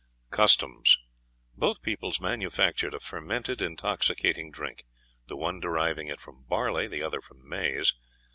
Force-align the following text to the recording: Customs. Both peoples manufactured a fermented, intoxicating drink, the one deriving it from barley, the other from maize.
Customs. 0.31 0.97
Both 1.55 1.83
peoples 1.83 2.19
manufactured 2.19 2.95
a 2.95 2.99
fermented, 2.99 3.61
intoxicating 3.61 4.49
drink, 4.49 4.83
the 5.27 5.37
one 5.37 5.59
deriving 5.59 6.07
it 6.07 6.19
from 6.19 6.45
barley, 6.45 6.87
the 6.87 7.03
other 7.03 7.21
from 7.21 7.47
maize. 7.47 7.93